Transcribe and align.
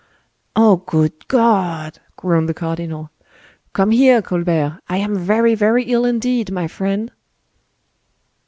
"Oh, 0.55 0.77
good 0.77 1.27
God!" 1.27 1.99
groaned 2.17 2.49
the 2.49 2.55
cardinal. 2.55 3.11
"Come 3.73 3.91
here, 3.91 4.23
Colbert, 4.23 4.79
I 4.89 4.97
am 4.97 5.15
very, 5.15 5.53
very 5.53 5.83
ill 5.83 6.05
indeed, 6.05 6.51
my 6.51 6.67
friend." 6.67 7.11